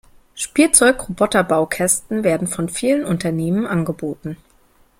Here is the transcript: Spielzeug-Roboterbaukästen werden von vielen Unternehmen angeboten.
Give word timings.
Spielzeug-Roboterbaukästen 0.33 2.23
werden 2.23 2.47
von 2.47 2.69
vielen 2.69 3.05
Unternehmen 3.05 3.67
angeboten. 3.67 4.35